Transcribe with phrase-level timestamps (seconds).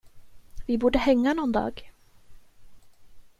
[0.67, 1.91] Vi borde hänga någon dag.